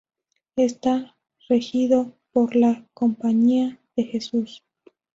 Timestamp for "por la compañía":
2.33-3.77